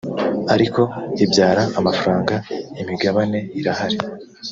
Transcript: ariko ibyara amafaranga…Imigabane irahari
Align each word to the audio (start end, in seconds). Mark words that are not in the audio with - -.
ariko 0.53 0.81
ibyara 1.25 1.63
amafaranga…Imigabane 1.79 3.37
irahari 3.59 3.97